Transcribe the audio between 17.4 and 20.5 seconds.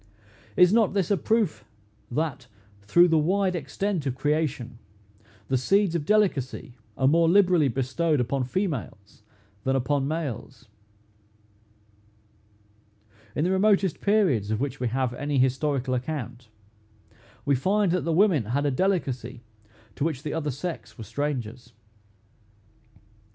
we find that the women had a delicacy to which the other